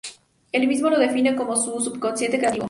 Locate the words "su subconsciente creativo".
1.55-2.59